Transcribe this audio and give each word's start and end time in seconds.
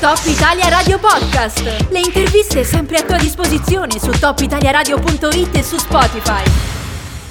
Top 0.00 0.20
Italia 0.26 0.68
Radio 0.68 0.96
Podcast. 1.00 1.60
Le 1.88 1.98
interviste 1.98 2.62
sempre 2.62 2.98
a 2.98 3.02
tua 3.02 3.16
disposizione 3.16 3.98
su 3.98 4.10
topitaliaradio.it 4.10 5.56
e 5.56 5.62
su 5.64 5.76
Spotify. 5.76 6.42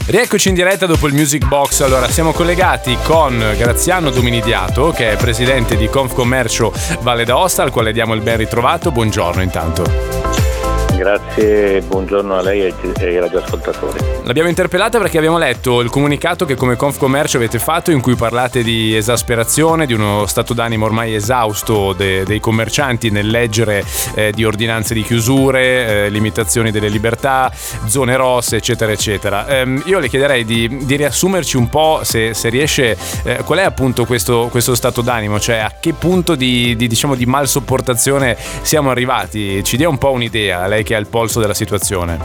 Rieccoci 0.07 0.49
in 0.49 0.53
diretta 0.55 0.85
dopo 0.85 1.07
il 1.07 1.13
Music 1.13 1.45
Box. 1.45 1.79
Allora, 1.79 2.09
siamo 2.09 2.33
collegati 2.33 2.97
con 3.03 3.37
Graziano 3.57 4.09
Dominidiato, 4.09 4.91
che 4.91 5.11
è 5.11 5.15
presidente 5.15 5.77
di 5.77 5.87
Confcommercio 5.87 6.73
Valle 6.99 7.23
d'Aosta, 7.23 7.63
al 7.63 7.71
quale 7.71 7.93
diamo 7.93 8.13
il 8.13 8.21
ben 8.21 8.35
ritrovato. 8.35 8.91
Buongiorno 8.91 9.41
intanto. 9.41 10.46
Grazie, 10.97 11.81
buongiorno 11.81 12.35
a 12.35 12.41
lei 12.41 12.63
e 12.63 12.73
ai 13.05 13.19
radioascoltatori. 13.19 13.99
L'abbiamo 14.23 14.49
interpellata 14.49 14.97
perché 14.97 15.19
abbiamo 15.19 15.37
letto 15.37 15.81
il 15.81 15.91
comunicato 15.91 16.43
che 16.43 16.55
come 16.55 16.75
Confcommercio 16.75 17.37
avete 17.37 17.59
fatto 17.59 17.91
in 17.91 18.01
cui 18.01 18.15
parlate 18.15 18.63
di 18.63 18.95
esasperazione, 18.95 19.85
di 19.85 19.93
uno 19.93 20.25
stato 20.25 20.55
d'animo 20.55 20.85
ormai 20.85 21.13
esausto 21.13 21.93
de- 21.93 22.23
dei 22.23 22.39
commercianti 22.39 23.11
nel 23.11 23.27
leggere 23.27 23.85
eh, 24.15 24.31
di 24.31 24.43
ordinanze 24.43 24.95
di 24.95 25.03
chiusure, 25.03 26.05
eh, 26.05 26.09
limitazioni 26.09 26.71
delle 26.71 26.89
libertà, 26.89 27.51
zone 27.85 28.15
rosse, 28.15 28.55
eccetera, 28.55 28.91
eccetera. 28.91 29.47
Ehm, 29.47 29.83
io 29.85 29.99
le 29.99 30.09
chiederei 30.09 30.45
di, 30.45 30.79
di, 30.81 30.95
riassumerci 30.95 31.57
un 31.57 31.69
po', 31.69 31.99
se, 32.01 32.33
se 32.33 32.49
riesce, 32.49 32.97
eh, 33.23 33.43
qual 33.45 33.59
è 33.59 33.63
appunto 33.63 34.05
questo, 34.05 34.47
questo, 34.49 34.73
stato 34.73 35.01
d'animo, 35.01 35.39
cioè 35.39 35.57
a 35.57 35.71
che 35.79 35.93
punto 35.93 36.33
di, 36.33 36.75
di, 36.75 36.87
diciamo, 36.87 37.13
di 37.13 37.27
mal 37.27 37.47
sopportazione 37.47 38.35
siamo 38.63 38.89
arrivati. 38.89 39.63
Ci 39.63 39.77
dia 39.77 39.87
un 39.87 39.99
po' 39.99 40.11
un'idea, 40.11 40.65
lei 40.65 40.85
che 40.87 40.95
ha 40.95 40.99
il 40.99 41.07
polso 41.07 41.41
della 41.41 41.53
situazione? 41.53 42.17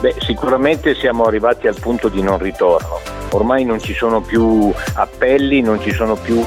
Beh, 0.00 0.14
sicuramente 0.20 0.94
siamo 0.94 1.24
arrivati 1.24 1.66
al 1.66 1.78
punto 1.78 2.08
di 2.08 2.22
non 2.22 2.38
ritorno. 2.38 2.98
Ormai 3.32 3.66
non 3.66 3.78
ci 3.78 3.92
sono 3.92 4.22
più 4.22 4.72
appelli, 4.94 5.60
non 5.60 5.78
ci 5.82 5.92
sono 5.92 6.14
più 6.16 6.42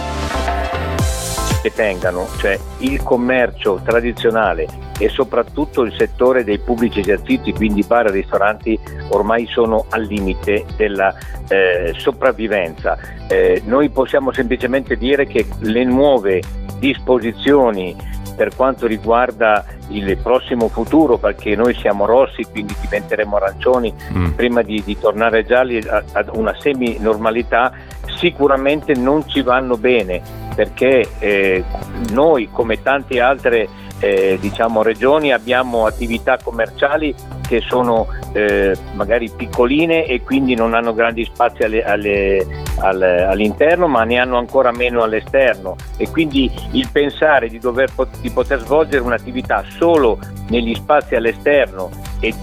che 1.62 1.72
tengano, 1.76 2.27
cioè 2.40 2.59
il 2.80 3.04
commercio 3.04 3.82
tradizionale 3.86 4.66
e 4.98 5.10
soprattutto 5.10 5.84
il 5.84 5.93
settore 5.96 6.43
dei 6.43 6.57
pubblici 6.57 7.02
esercizi, 7.02 7.54
quindi 7.54 7.84
bar 7.84 8.08
e 8.08 8.12
ristoranti, 8.12 8.77
ormai 9.10 9.46
sono 9.46 9.85
al 9.90 10.02
limite 10.02 10.65
della 10.76 11.15
eh, 11.49 11.93
sopravvivenza. 11.96 12.98
Eh, 13.27 13.62
noi 13.65 13.90
possiamo 13.90 14.34
semplicemente 14.34 14.96
dire 14.96 15.27
che 15.27 15.46
le 15.60 15.84
nuove 15.84 16.41
disposizioni 16.80 17.96
per 18.35 18.55
quanto 18.55 18.87
riguarda 18.87 19.65
il 19.89 20.17
prossimo 20.17 20.67
futuro, 20.67 21.17
perché 21.17 21.55
noi 21.55 21.73
siamo 21.76 22.05
rossi, 22.05 22.43
quindi 22.43 22.75
diventeremo 22.79 23.35
arancioni 23.35 23.93
mm. 24.13 24.31
prima 24.31 24.62
di, 24.62 24.81
di, 24.84 24.98
tornare 24.98 25.45
gialli 25.45 25.77
ad 25.77 26.29
una 26.34 26.55
semi-normalità, 26.57 27.71
sicuramente 28.17 28.93
non 28.93 29.27
ci 29.27 29.41
vanno 29.41 29.77
bene, 29.77 30.21
perché 30.55 31.07
eh, 31.20 31.63
noi 32.12 32.49
come 32.51 32.81
tante 32.81 33.20
altre 33.20 33.67
eh, 34.03 34.37
diciamo, 34.40 34.84
regioni 34.84 35.31
abbiamo 35.31 35.85
attività 35.85 36.37
commerciali 36.41 37.15
che 37.47 37.62
sono 37.62 38.07
eh, 38.34 38.75
magari 38.95 39.29
piccoline 39.29 40.05
e 40.05 40.21
quindi 40.21 40.55
non 40.55 40.73
hanno 40.73 40.93
grandi 40.93 41.23
spazi 41.23 41.63
alle, 41.63 41.84
alle, 41.84 42.40
alle, 42.40 42.62
all'interno 42.79 43.88
ma 43.88 44.04
ne 44.04 44.20
hanno 44.20 44.38
ancora 44.38 44.71
meno 44.71 45.04
all'esterno. 45.04 45.76
E 45.98 46.10
quindi 46.10 46.52
il 46.71 46.90
pensare 46.91 47.48
di, 47.48 47.60
dover, 47.60 47.91
di 48.21 48.30
poter 48.30 48.60
svolgere 48.60 49.04
un'attività 49.04 49.63
solo 49.77 50.20
negli 50.49 50.76
spazi 50.76 51.15
all'esterno 51.15 51.90
e 52.20 52.34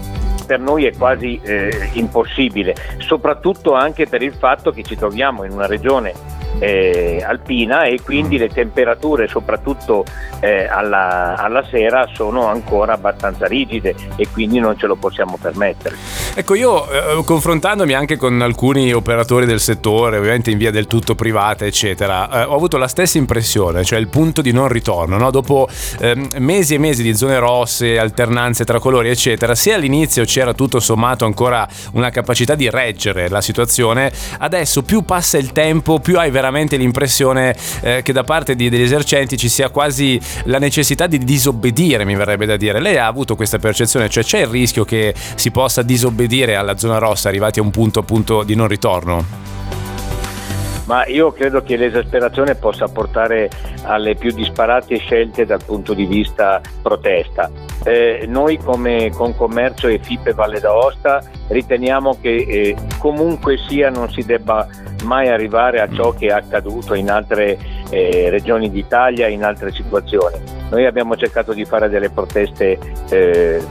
per 0.45 0.59
noi 0.59 0.85
è 0.85 0.95
quasi 0.95 1.39
eh, 1.43 1.89
impossibile, 1.93 2.75
soprattutto 2.97 3.73
anche 3.73 4.07
per 4.07 4.21
il 4.21 4.33
fatto 4.33 4.71
che 4.71 4.83
ci 4.83 4.97
troviamo 4.97 5.43
in 5.45 5.51
una 5.51 5.65
regione 5.65 6.13
eh, 6.59 7.23
alpina 7.25 7.83
e 7.83 8.01
quindi 8.01 8.37
le 8.37 8.49
temperature 8.49 9.27
soprattutto 9.27 10.05
eh, 10.39 10.67
alla, 10.67 11.35
alla, 11.35 11.63
sera 11.69 12.07
sono 12.13 12.47
ancora 12.47 12.93
abbastanza 12.93 13.47
rigide 13.47 13.95
e 14.15 14.27
quindi 14.31 14.59
non 14.59 14.77
ce 14.77 14.87
lo 14.87 14.95
possiamo 14.95 15.37
permettere. 15.39 15.95
Ecco, 16.33 16.55
io 16.55 16.89
eh, 16.89 17.23
confrontandomi 17.23 17.93
anche 17.93 18.17
con 18.17 18.41
alcuni 18.41 18.91
operatori 18.91 19.45
del 19.45 19.59
settore, 19.59 20.17
ovviamente 20.17 20.51
in 20.51 20.57
via 20.57 20.71
del 20.71 20.87
tutto 20.87 21.15
privata, 21.15 21.65
eccetera, 21.65 22.41
eh, 22.41 22.43
ho 22.43 22.55
avuto 22.55 22.77
la 22.77 22.87
stessa 22.87 23.17
impressione, 23.17 23.83
cioè 23.83 23.99
il 23.99 24.07
punto 24.07 24.41
di 24.41 24.51
non 24.51 24.67
ritorno, 24.67 25.17
no? 25.17 25.31
dopo 25.31 25.67
ehm, 25.99 26.27
mesi 26.37 26.75
e 26.75 26.77
mesi 26.77 27.03
di 27.03 27.15
zone 27.15 27.39
rosse, 27.39 27.97
alternanze 27.97 28.65
tra 28.65 28.79
colori, 28.79 29.09
eccetera, 29.09 29.55
se 29.55 29.73
all'inizio 29.73 30.23
c'era 30.25 30.53
tutto 30.53 30.79
sommato 30.79 31.25
ancora 31.25 31.67
una 31.93 32.09
capacità 32.09 32.55
di 32.55 32.69
reggere 32.69 33.29
la 33.29 33.41
situazione, 33.41 34.11
adesso 34.39 34.83
più 34.83 35.03
passa 35.03 35.37
il 35.37 35.51
tempo, 35.51 35.99
più 35.99 36.17
hai 36.17 36.29
veramente 36.29 36.40
veramente 36.41 36.75
l'impressione 36.75 37.55
eh, 37.81 38.01
che 38.01 38.11
da 38.11 38.23
parte 38.23 38.55
di, 38.55 38.67
degli 38.69 38.81
esercenti 38.81 39.37
ci 39.37 39.47
sia 39.47 39.69
quasi 39.69 40.19
la 40.45 40.57
necessità 40.57 41.05
di 41.05 41.19
disobbedire, 41.19 42.03
mi 42.03 42.15
verrebbe 42.15 42.47
da 42.47 42.57
dire. 42.57 42.79
Lei 42.79 42.97
ha 42.97 43.05
avuto 43.05 43.35
questa 43.35 43.59
percezione, 43.59 44.09
cioè 44.09 44.23
c'è 44.23 44.39
il 44.39 44.47
rischio 44.47 44.83
che 44.83 45.13
si 45.35 45.51
possa 45.51 45.83
disobbedire 45.83 46.55
alla 46.55 46.77
zona 46.77 46.97
rossa 46.97 47.29
arrivati 47.29 47.59
a 47.59 47.61
un 47.61 47.69
punto 47.69 47.99
appunto 47.99 48.41
di 48.41 48.55
non 48.55 48.67
ritorno? 48.67 49.49
ma 50.85 51.05
io 51.05 51.31
credo 51.31 51.63
che 51.63 51.77
l'esasperazione 51.77 52.55
possa 52.55 52.87
portare 52.87 53.49
alle 53.83 54.15
più 54.15 54.33
disparate 54.33 54.97
scelte 54.97 55.45
dal 55.45 55.63
punto 55.63 55.93
di 55.93 56.05
vista 56.05 56.59
protesta. 56.81 57.70
Eh, 57.83 58.25
noi 58.27 58.57
come 58.57 59.09
Concommercio 59.09 59.87
e 59.87 59.99
FIPE 59.99 60.33
Valle 60.33 60.59
d'Aosta 60.59 61.23
riteniamo 61.47 62.17
che 62.21 62.35
eh, 62.47 62.75
comunque 62.99 63.57
sia 63.67 63.89
non 63.89 64.09
si 64.11 64.23
debba 64.23 64.67
mai 65.03 65.29
arrivare 65.29 65.81
a 65.81 65.89
ciò 65.91 66.11
che 66.11 66.27
è 66.27 66.31
accaduto 66.31 66.93
in 66.93 67.09
altre 67.09 67.57
eh, 67.89 68.29
regioni 68.29 68.69
d'Italia, 68.69 69.27
in 69.27 69.43
altre 69.43 69.71
situazioni. 69.71 70.37
Noi 70.69 70.85
abbiamo 70.85 71.15
cercato 71.15 71.53
di 71.53 71.65
fare 71.65 71.89
delle 71.89 72.09
proteste 72.09 72.77
eh, 73.09 73.61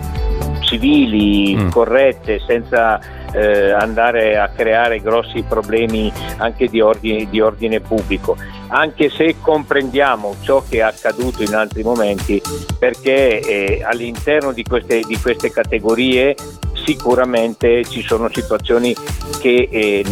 civili, 0.71 1.57
mm. 1.57 1.71
corrette, 1.71 2.41
senza 2.47 3.01
eh, 3.33 3.73
andare 3.73 4.39
a 4.39 4.49
creare 4.49 5.01
grossi 5.01 5.43
problemi 5.43 6.13
anche 6.37 6.69
di 6.69 6.81
ordine, 6.81 7.29
di 7.29 7.41
ordine 7.41 7.81
pubblico, 7.81 8.37
anche 8.69 9.11
se 9.11 9.37
comprendiamo 9.41 10.37
ciò 10.43 10.63
che 10.69 10.79
è 10.79 10.83
accaduto 10.83 11.43
in 11.43 11.55
altri 11.55 11.83
momenti, 11.83 12.41
perché 12.79 13.41
eh, 13.41 13.83
all'interno 13.83 14.53
di 14.53 14.63
queste, 14.63 15.01
di 15.01 15.19
queste 15.19 15.51
categorie 15.51 16.37
sicuramente 16.85 17.85
ci 17.85 18.03
sono 18.03 18.29
situazioni 18.33 18.95
che 19.41 19.69
eh, 19.71 20.05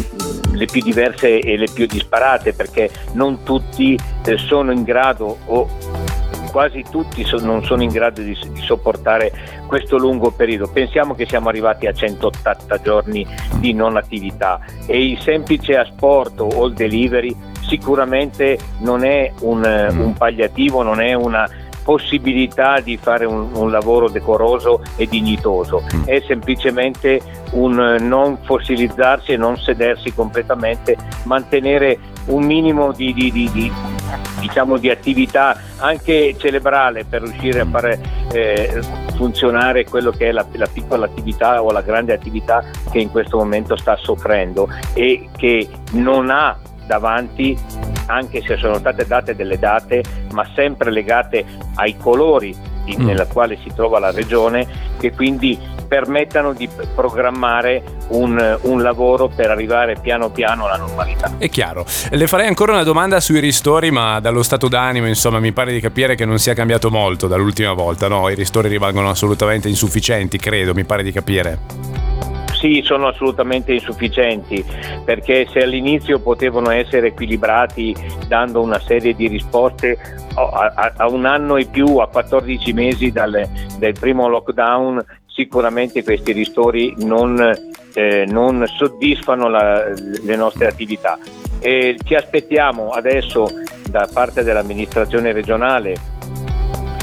le 0.52 0.66
più 0.66 0.82
diverse 0.82 1.38
e 1.38 1.56
le 1.56 1.68
più 1.72 1.86
disparate 1.86 2.52
perché 2.52 2.90
non 3.12 3.42
tutti 3.42 3.98
eh, 4.24 4.38
sono 4.38 4.72
in 4.72 4.82
grado 4.82 5.38
o 5.46 5.97
quasi 6.50 6.84
tutti 6.88 7.24
so, 7.24 7.38
non 7.38 7.64
sono 7.64 7.82
in 7.82 7.90
grado 7.90 8.22
di, 8.22 8.36
di, 8.52 8.60
sopportare 8.60 9.32
questo 9.66 9.96
lungo 9.96 10.30
periodo. 10.30 10.70
Pensiamo 10.72 11.14
che 11.14 11.26
siamo 11.26 11.48
arrivati 11.48 11.86
a 11.86 11.92
180 11.92 12.80
giorni 12.80 13.26
di 13.58 13.72
non 13.72 13.96
attività 13.96 14.60
e 14.86 15.10
il 15.10 15.20
semplice 15.20 15.76
asporto 15.76 16.44
o 16.44 16.66
il 16.66 16.74
delivery 16.74 17.34
sicuramente 17.68 18.58
non 18.80 19.04
è 19.04 19.30
un, 19.40 19.58
mm. 19.58 20.00
un 20.00 20.12
palliativo, 20.14 20.82
non 20.82 21.00
è 21.00 21.14
una 21.14 21.48
possibilità 21.88 22.80
di 22.80 22.98
fare 22.98 23.24
un, 23.24 23.48
un 23.54 23.70
lavoro 23.70 24.10
decoroso 24.10 24.82
e 24.96 25.06
dignitoso, 25.06 25.82
mm. 25.82 26.04
è 26.04 26.22
semplicemente 26.26 27.18
un 27.52 27.96
non 28.00 28.38
fossilizzarsi 28.42 29.32
e 29.32 29.36
non 29.36 29.56
sedersi 29.56 30.12
completamente, 30.12 30.96
mantenere 31.24 31.98
un 32.26 32.44
minimo 32.44 32.92
di, 32.92 33.14
di, 33.14 33.30
di, 33.30 33.72
di 34.48 34.54
diciamo, 34.54 34.74
attività 34.74 35.60
anche 35.78 36.34
cerebrale 36.38 37.04
per 37.04 37.22
riuscire 37.22 37.60
a 37.60 37.66
fare 37.66 38.00
eh, 38.32 38.80
funzionare 39.16 39.84
quello 39.84 40.10
che 40.10 40.28
è 40.28 40.32
la, 40.32 40.46
la, 40.52 40.68
piccola 40.72 41.06
attività 41.06 41.62
o 41.62 41.70
la 41.70 41.82
grande 41.82 42.12
attività 42.12 42.64
che 42.90 42.98
in 42.98 43.10
questo 43.10 43.36
momento 43.36 43.76
sta 43.76 43.96
soffrendo 43.96 44.68
e 44.94 45.28
che 45.36 45.68
non 45.92 46.30
ha 46.30 46.58
davanti 46.86 47.56
anche 48.06 48.40
se 48.42 48.56
sono 48.56 48.78
state 48.78 49.06
date 49.06 49.36
delle 49.36 49.58
date 49.58 50.02
ma 50.32 50.48
sempre 50.54 50.90
legate 50.90 51.44
ai 51.74 51.96
colori 51.96 52.56
mm. 52.96 53.04
nella 53.04 53.26
quale 53.26 53.58
si 53.62 53.72
trova 53.74 53.98
la 53.98 54.10
regione 54.10 54.66
che 54.98 55.12
quindi 55.12 55.58
permettano 55.88 56.52
di 56.52 56.68
programmare 56.94 57.82
un, 58.08 58.58
un, 58.62 58.82
lavoro 58.82 59.28
per 59.28 59.50
arrivare 59.50 59.96
piano 60.00 60.30
piano 60.30 60.66
alla 60.66 60.76
normalità. 60.76 61.32
È 61.38 61.48
chiaro. 61.48 61.86
Le 62.10 62.26
farei 62.26 62.46
ancora 62.46 62.72
una 62.72 62.82
domanda 62.82 63.18
sui 63.20 63.40
ristori, 63.40 63.90
ma 63.90 64.20
dallo 64.20 64.42
stato 64.42 64.68
d'animo, 64.68 65.06
insomma, 65.06 65.40
mi 65.40 65.52
pare 65.52 65.72
di 65.72 65.80
capire 65.80 66.14
che 66.14 66.26
non 66.26 66.38
sia 66.38 66.52
cambiato 66.52 66.90
molto 66.90 67.26
dall'ultima 67.26 67.72
volta, 67.72 68.06
no? 68.06 68.28
I 68.28 68.34
ristori 68.34 68.68
rimangono 68.68 69.08
assolutamente 69.08 69.68
insufficienti, 69.68 70.36
credo, 70.38 70.74
mi 70.74 70.84
pare 70.84 71.02
di 71.02 71.10
capire. 71.10 72.27
Sì, 72.58 72.80
sono 72.84 73.06
assolutamente 73.06 73.72
insufficienti 73.72 74.64
perché 75.04 75.46
se 75.48 75.60
all'inizio 75.60 76.18
potevano 76.18 76.70
essere 76.70 77.08
equilibrati 77.08 77.94
dando 78.26 78.60
una 78.60 78.80
serie 78.80 79.14
di 79.14 79.28
risposte 79.28 79.96
a, 80.34 80.72
a, 80.74 80.92
a 80.96 81.08
un 81.08 81.24
anno 81.24 81.56
e 81.56 81.66
più, 81.66 81.98
a 81.98 82.08
14 82.08 82.72
mesi 82.72 83.12
dal, 83.12 83.48
dal 83.78 83.92
primo 83.92 84.26
lockdown, 84.26 85.04
sicuramente 85.26 86.02
questi 86.02 86.32
ristori 86.32 86.92
non, 86.98 87.38
eh, 87.94 88.24
non 88.26 88.66
soddisfano 88.66 89.48
la, 89.48 89.88
le 89.94 90.36
nostre 90.36 90.66
attività. 90.66 91.16
E 91.60 91.96
ci 92.04 92.14
aspettiamo 92.16 92.88
adesso 92.90 93.46
da 93.88 94.08
parte 94.12 94.42
dell'amministrazione 94.42 95.30
regionale 95.30 95.94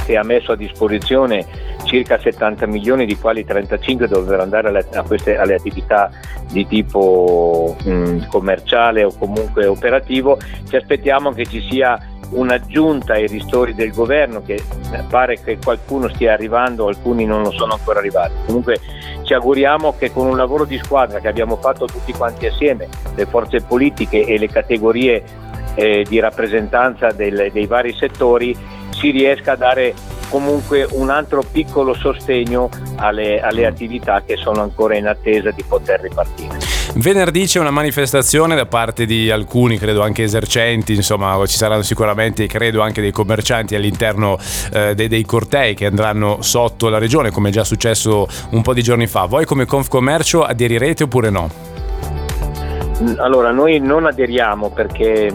che 0.06 0.18
ha 0.18 0.24
messo 0.24 0.52
a 0.52 0.58
disposizione 0.58 1.65
circa 1.86 2.20
70 2.20 2.66
milioni, 2.68 3.06
di 3.06 3.18
quali 3.18 3.46
35 3.46 4.08
dovrebbero 4.08 4.42
andare 4.42 4.68
alle, 4.68 4.86
queste, 5.08 5.38
alle 5.38 5.56
attività 5.56 6.12
di 6.52 6.68
tipo 6.68 7.76
mh, 7.84 8.28
commerciale 8.28 9.04
o 9.04 9.14
comunque 9.18 9.66
operativo, 9.66 10.38
ci 10.68 10.76
aspettiamo 10.76 11.32
che 11.32 11.46
ci 11.46 11.66
sia 11.70 11.98
un'aggiunta 12.30 13.14
ai 13.14 13.28
ristori 13.28 13.74
del 13.74 13.92
governo 13.92 14.42
che 14.42 14.62
pare 15.10 15.40
che 15.42 15.58
qualcuno 15.64 16.10
stia 16.10 16.34
arrivando, 16.34 16.88
alcuni 16.88 17.26
non 17.26 17.44
lo 17.44 17.52
sono 17.52 17.74
ancora 17.74 18.00
arrivati. 18.00 18.34
Comunque 18.46 18.80
ci 19.24 19.34
auguriamo 19.34 19.96
che 19.98 20.12
con 20.12 20.28
un 20.28 20.38
lavoro 20.38 20.66
di 20.66 20.80
squadra 20.84 21.20
che 21.20 21.28
abbiamo 21.28 21.58
fatto 21.58 21.86
tutti 21.86 22.14
quanti 22.14 22.48
assieme, 22.48 22.88
le 23.16 23.26
forze 23.26 23.62
politiche 23.62 24.26
e 24.26 24.38
le 24.38 24.48
categorie 24.48 25.24
eh, 25.76 26.06
di 26.08 26.20
rappresentanza 26.20 27.12
del, 27.12 27.50
dei 27.52 27.66
vari 27.66 27.94
settori, 27.94 28.56
si 28.92 29.12
riesca 29.12 29.54
a 29.54 29.58
dare 29.58 29.94
comunque 30.30 30.88
un 30.92 31.10
altro 31.10 31.44
piccolo 31.50 31.94
sostegno 31.94 32.70
alle, 32.96 33.40
alle 33.40 33.66
attività 33.66 34.24
che 34.26 34.38
sono 34.38 34.62
ancora 34.62 34.96
in 34.96 35.08
attesa 35.08 35.52
di 35.52 35.64
poter 35.64 36.02
ripartire. 36.02 36.58
Venerdì 36.96 37.46
c'è 37.46 37.60
una 37.60 37.72
manifestazione 37.72 38.56
da 38.56 38.66
parte 38.66 39.06
di 39.06 39.30
alcuni, 39.30 39.78
credo 39.78 40.02
anche 40.02 40.24
esercenti, 40.24 40.94
insomma 40.94 41.46
ci 41.46 41.58
saranno 41.58 41.82
sicuramente, 41.82 42.48
credo 42.48 42.82
anche 42.82 43.02
dei 43.02 43.12
commercianti 43.12 43.76
all'interno 43.76 44.38
eh, 44.72 44.96
dei, 44.96 45.08
dei, 45.10 45.26
cortei 45.26 45.74
che 45.74 45.88
andranno 45.88 46.38
sotto 46.42 46.88
la 46.88 46.98
regione, 46.98 47.32
come 47.32 47.50
è 47.50 47.52
già 47.52 47.66
successo 47.66 48.28
un 48.52 48.62
po' 48.62 48.74
di 48.74 48.82
giorni 48.82 49.08
fa. 49.08 49.26
Voi 49.26 49.46
come 49.46 49.66
Confcommercio 49.66 50.44
aderirete 50.44 51.04
oppure 51.04 51.30
no? 51.30 51.50
Allora, 53.18 53.52
noi 53.52 53.80
non 53.80 54.06
aderiamo 54.06 54.70
perché 54.70 55.30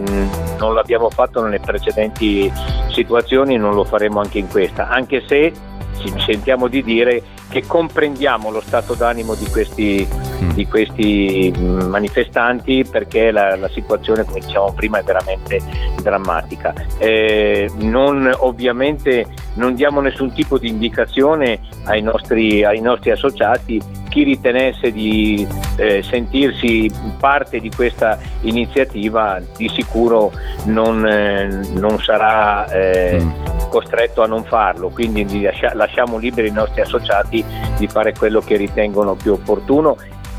non 0.61 0.75
l'abbiamo 0.75 1.11
fatto 1.11 1.43
nelle 1.43 1.59
precedenti 1.59 2.53
situazioni 2.91 3.55
e 3.55 3.59
non 3.59 3.75
lo 3.75 3.85
faremo 3.85 4.21
anche 4.21 4.39
in 4.39 4.49
questa, 4.49 4.89
anche 4.89 5.25
se 5.27 5.53
ci 5.99 6.13
sentiamo 6.21 6.69
di 6.69 6.83
dire 6.83 7.23
che 7.49 7.67
comprendiamo 7.67 8.51
lo 8.51 8.61
stato 8.61 8.95
d'animo 8.95 9.35
di 9.35 9.47
questi, 9.47 10.07
mm. 10.09 10.51
di 10.51 10.67
questi 10.67 11.53
manifestanti 11.59 12.85
perché 12.89 13.31
la, 13.33 13.57
la, 13.57 13.69
situazione, 13.69 14.25
come 14.25 14.39
dicevamo 14.39 14.73
prima, 14.73 14.99
è 14.99 15.03
veramente 15.03 15.61
drammatica. 16.01 16.73
Eh, 16.99 17.69
non, 17.79 18.31
ovviamente 18.39 19.27
non 19.55 19.75
diamo 19.75 20.01
nessun 20.01 20.33
tipo 20.33 20.59
di 20.59 20.69
indicazione 20.69 21.61
ai 21.85 22.03
nostri, 22.03 22.65
ai 22.65 22.81
nostri 22.81 23.11
associati 23.11 23.99
chi 24.11 24.25
ritenesse 24.25 24.93
di 24.93 25.47
eh, 25.77 26.03
sentirsi 26.03 26.93
parte 27.19 27.61
di 27.61 27.71
questa 27.71 28.19
iniziativa 28.43 29.41
di 29.57 29.69
sicuro 29.69 30.33
non, 30.65 31.07
eh, 31.07 31.47
non 31.77 31.99
sarà 32.01 32.69
eh, 32.71 33.23
mm. 33.23 33.69
costretto 33.71 34.23
a 34.23 34.27
non 34.27 34.45
farlo, 34.45 34.91
quindi 34.91 35.49
lasciamo 35.73 36.19
liberi 36.19 36.49
i 36.49 36.53
nostri 36.53 36.83
associati 36.83 37.43
di 37.79 37.87
fare 37.87 38.13
quello 38.13 38.41
che 38.41 38.57
ritengono 38.57 39.15
più 39.15 39.33
opportuno 39.33 39.97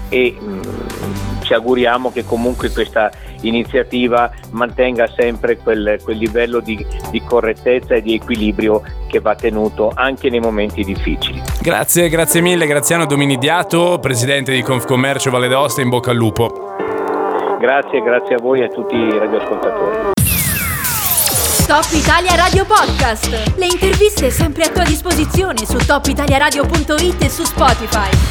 e 0.09 0.35
mh, 0.37 0.45
mm, 0.45 0.59
ci 1.51 1.53
auguriamo 1.53 2.11
che 2.11 2.23
comunque 2.23 2.71
questa 2.71 3.11
iniziativa 3.41 4.31
mantenga 4.51 5.05
sempre 5.13 5.57
quel, 5.57 5.99
quel 6.01 6.17
livello 6.17 6.61
di, 6.61 6.85
di, 7.09 7.21
correttezza 7.21 7.95
e 7.95 8.01
di 8.01 8.13
equilibrio 8.13 8.81
che 9.07 9.19
va 9.19 9.35
tenuto 9.35 9.91
anche 9.93 10.29
nei 10.29 10.39
momenti 10.39 10.83
difficili. 10.83 11.41
Grazie, 11.61 12.07
grazie 12.07 12.39
mille 12.39 12.65
Graziano 12.65 13.05
Dominidiato, 13.05 13.99
presidente 13.99 14.53
di 14.53 14.61
Confcommercio 14.61 15.29
Valle 15.29 15.49
d'Aosta, 15.49 15.81
in 15.81 15.89
bocca 15.89 16.11
al 16.11 16.17
lupo. 16.17 16.75
Grazie, 17.59 18.01
grazie 18.01 18.35
a 18.35 18.39
voi 18.41 18.61
e 18.61 18.63
a 18.63 18.67
tutti 18.69 18.95
i 18.95 19.17
radioascoltatori. 19.17 20.11
Top 21.67 21.87
Italia 21.91 22.35
Radio 22.35 22.65
Podcast. 22.65 23.55
Le 23.55 23.65
interviste 23.65 24.29
sempre 24.29 24.63
a 24.63 24.69
tua 24.69 24.83
disposizione 24.83 25.65
su 25.65 25.77
topitaliaradio.it 25.77 27.23
e 27.23 27.29
su 27.29 27.43
Spotify. 27.43 28.30